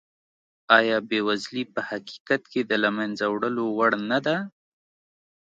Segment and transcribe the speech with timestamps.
[0.77, 4.37] ایا بېوزلي په حقیقت کې د له منځه وړلو وړ نه ده؟